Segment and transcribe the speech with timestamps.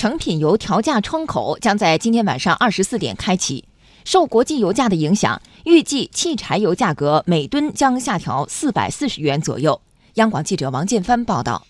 [0.00, 3.66] 成品油调价窗口将在今天晚上二十四点开启。
[4.02, 9.78] 受国际油价的影响，预计汽柴油价格每吨将下调四百四十元左右。
[10.14, 11.66] 央广记者王建帆报道。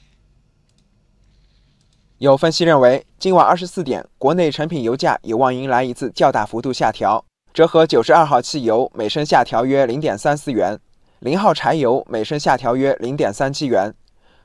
[2.19, 10.79] 有分析认为，今晚二十四点，国内成品油价有望迎来一次较大幅度下调，折合九十二号汽油每升下调约零点三四元，
[11.19, 13.93] 零号柴油每升下调约零点三七元。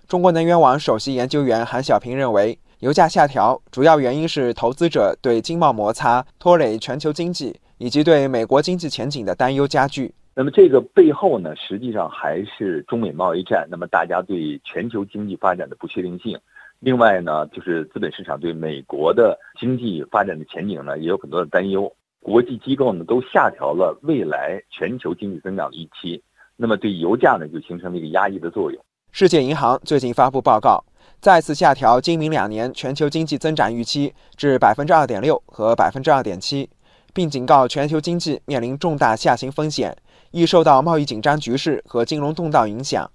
[0.08, 10.14] 中国能源网首席研究员韩小平认为，油价下调主要原因是投资者对经贸摩擦拖累全球经济以及对美国经济前景的担忧加剧。
[10.36, 16.38] 那么这个背后呢，实际上还是中美贸易战，那么大家对全球经济发展的不确定性。
[16.79, 21.92] 另外呢，就是资本市场对美国的经济发展的前景呢，也有很多的担忧。
[22.21, 26.21] 国际机构呢都下调了未来全球经济增长的预期，
[26.56, 28.79] 那么对油价呢就形成了一个压抑的作用。
[29.12, 30.84] 世界银行最近发布报告，
[31.21, 36.69] 再次下调今明两年全球经济增长预期至百分之二点六和百分之二点七，
[37.14, 39.98] 并警告全球经济面临重大下行风险，
[40.31, 43.09] 易受到贸易紧张局势和金融动荡影响。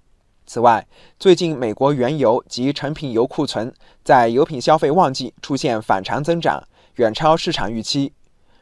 [0.45, 0.85] 此外，
[1.17, 3.73] 最近美国原油及成品油库存
[4.03, 6.61] 在油品消费旺季出现反常增长，
[6.95, 8.11] 远超市场预期。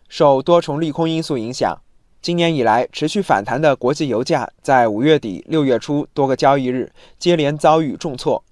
[0.08, 1.81] 受多重利空因素影响，
[2.21, 8.44] 今年以来持续反弹的国际油价在五月底、六月初多个交易日接连遭遇重挫。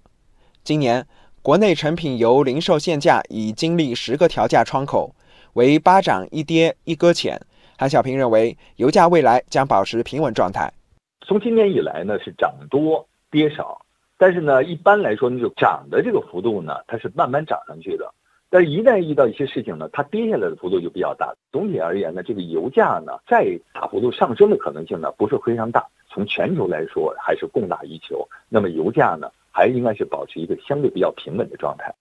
[0.68, 1.08] 今年
[1.42, 5.16] 国内成品油零售限价已经历十个调价窗口，
[5.54, 7.40] 为八涨一跌一搁浅。
[7.78, 10.70] 韩小平认为，油价未来将保持平稳状态。
[11.26, 13.08] 从今年以来呢，是涨多。
[13.32, 13.80] 跌少，
[14.18, 18.14] 但是呢，一般来说，那就涨的这个幅度呢，它是慢慢涨上去的。
[18.50, 21.34] 但是，一旦遇到一些事情呢，它跌下来的幅度就比较大。
[21.50, 25.88] 总体而言呢，这个油价呢，再大幅度上升的可能性呢，不是非常大。
[26.10, 28.28] 从全球来说，还是供大于求。
[28.50, 31.92] 那么，油价呢，还应该是保持一个相对比较平稳的状态。